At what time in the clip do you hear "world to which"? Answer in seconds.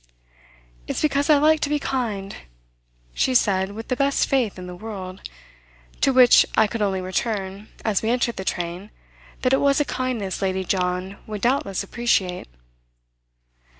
4.75-6.43